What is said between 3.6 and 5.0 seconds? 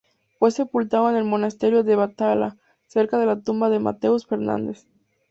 de Mateus Fernandes.